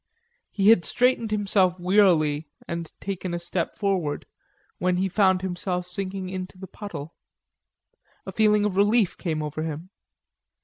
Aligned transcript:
He 0.49 0.69
had 0.69 0.83
straightened 0.83 1.29
himself 1.29 1.79
wearily 1.79 2.47
and 2.67 2.91
taken 2.99 3.35
a 3.35 3.39
step 3.39 3.75
forward, 3.75 4.25
when 4.79 4.97
he 4.97 5.07
found 5.07 5.43
himself 5.43 5.85
sinking 5.85 6.27
into 6.27 6.57
the 6.57 6.65
puddle. 6.65 7.13
A 8.25 8.31
feeling 8.31 8.65
of 8.65 8.75
relief 8.77 9.15
came 9.15 9.43
over 9.43 9.61
him. 9.61 9.91